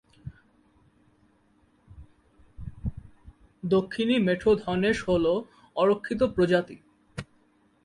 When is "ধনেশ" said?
4.65-4.97